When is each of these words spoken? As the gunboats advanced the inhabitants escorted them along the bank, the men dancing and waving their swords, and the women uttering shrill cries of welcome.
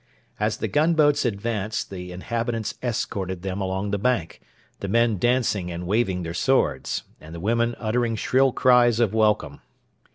As 0.39 0.57
the 0.57 0.67
gunboats 0.67 1.25
advanced 1.25 1.91
the 1.91 2.11
inhabitants 2.11 2.73
escorted 2.81 3.43
them 3.43 3.61
along 3.61 3.91
the 3.91 3.99
bank, 3.99 4.41
the 4.79 4.87
men 4.87 5.19
dancing 5.19 5.69
and 5.69 5.85
waving 5.85 6.23
their 6.23 6.33
swords, 6.33 7.03
and 7.19 7.35
the 7.35 7.39
women 7.39 7.75
uttering 7.77 8.15
shrill 8.15 8.51
cries 8.51 8.99
of 8.99 9.13
welcome. 9.13 9.61